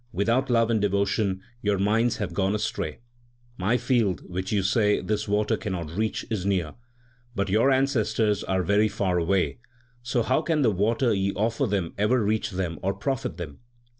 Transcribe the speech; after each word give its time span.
Without 0.11 0.49
love 0.49 0.71
and 0.71 0.81
devotion 0.81 1.43
your 1.61 1.77
minds 1.77 2.17
have 2.17 2.33
gone 2.33 2.55
astray. 2.55 3.01
My 3.59 3.77
field, 3.77 4.21
which 4.27 4.51
you 4.51 4.63
say 4.63 4.99
this 4.99 5.27
water 5.27 5.55
cannot 5.57 5.91
reach, 5.95 6.25
is 6.31 6.43
near, 6.43 6.73
but 7.35 7.49
your 7.49 7.69
ancestors 7.69 8.43
are 8.43 8.63
very 8.63 8.87
far 8.87 9.19
away, 9.19 9.59
so 10.01 10.23
how 10.23 10.41
can 10.41 10.63
the 10.63 10.71
water 10.71 11.13
ye 11.13 11.31
offer 11.33 11.67
them 11.67 11.93
ever 11.99 12.23
reach 12.25 12.49
them 12.49 12.79
or 12.81 12.95
profit 12.95 13.37
them 13.37 13.59